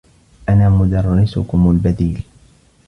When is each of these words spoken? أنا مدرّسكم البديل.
أنا 0.49 0.69
مدرّسكم 0.69 1.71
البديل. 1.71 2.23